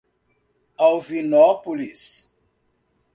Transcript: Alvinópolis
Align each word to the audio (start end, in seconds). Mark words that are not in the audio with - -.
Alvinópolis 0.79 2.33